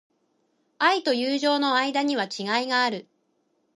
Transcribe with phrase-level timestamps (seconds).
[0.79, 3.07] 愛と友情の間には違いがある。